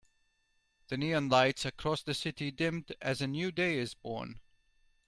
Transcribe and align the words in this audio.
The 0.87 0.97
neon 0.97 1.29
lights 1.29 1.63
across 1.63 2.01
the 2.01 2.15
city 2.15 2.49
dimmed 2.49 2.91
as 3.03 3.21
a 3.21 3.27
new 3.27 3.51
day 3.51 3.77
is 3.77 3.93
born. 3.93 4.39